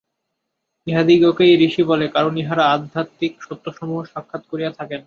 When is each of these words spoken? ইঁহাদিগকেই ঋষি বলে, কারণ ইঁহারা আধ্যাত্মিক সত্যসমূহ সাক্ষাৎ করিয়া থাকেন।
ইঁহাদিগকেই 0.87 1.53
ঋষি 1.67 1.83
বলে, 1.83 2.05
কারণ 2.07 2.33
ইঁহারা 2.37 2.63
আধ্যাত্মিক 2.71 3.33
সত্যসমূহ 3.43 3.99
সাক্ষাৎ 4.03 4.43
করিয়া 4.51 4.71
থাকেন। 4.71 4.99